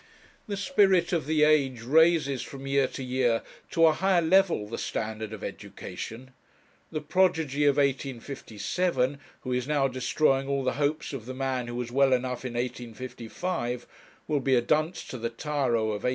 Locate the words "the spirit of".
0.47-1.27